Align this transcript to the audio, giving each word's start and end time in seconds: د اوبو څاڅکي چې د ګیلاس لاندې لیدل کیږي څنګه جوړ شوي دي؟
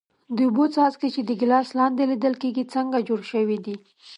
د 0.35 0.37
اوبو 0.47 0.63
څاڅکي 0.73 1.09
چې 1.15 1.21
د 1.25 1.31
ګیلاس 1.39 1.69
لاندې 1.79 2.03
لیدل 2.11 2.33
کیږي 2.43 2.63
څنګه 2.73 2.97
جوړ 3.07 3.21
شوي 3.31 3.57
دي؟ 3.65 3.75